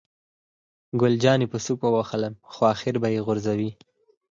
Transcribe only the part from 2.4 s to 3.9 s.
خو آخر به یې غورځوي.